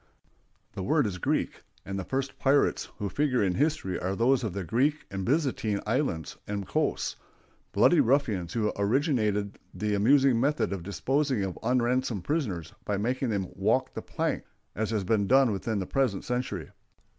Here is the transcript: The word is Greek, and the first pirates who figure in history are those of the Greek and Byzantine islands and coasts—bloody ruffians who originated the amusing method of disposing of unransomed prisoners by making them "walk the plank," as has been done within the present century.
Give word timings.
The 0.73 0.81
word 0.81 1.05
is 1.05 1.19
Greek, 1.19 1.61
and 1.85 1.99
the 1.99 2.03
first 2.03 2.39
pirates 2.39 2.89
who 2.97 3.07
figure 3.07 3.43
in 3.43 3.53
history 3.53 3.99
are 3.99 4.15
those 4.15 4.43
of 4.43 4.53
the 4.53 4.63
Greek 4.63 5.05
and 5.11 5.23
Byzantine 5.23 5.79
islands 5.85 6.37
and 6.47 6.67
coasts—bloody 6.67 7.99
ruffians 7.99 8.53
who 8.53 8.73
originated 8.77 9.59
the 9.75 9.93
amusing 9.93 10.39
method 10.39 10.73
of 10.73 10.81
disposing 10.81 11.43
of 11.43 11.59
unransomed 11.61 12.23
prisoners 12.23 12.73
by 12.83 12.97
making 12.97 13.29
them 13.29 13.49
"walk 13.53 13.93
the 13.93 14.01
plank," 14.01 14.43
as 14.73 14.89
has 14.89 15.03
been 15.03 15.27
done 15.27 15.51
within 15.51 15.77
the 15.77 15.85
present 15.85 16.23
century. 16.23 16.71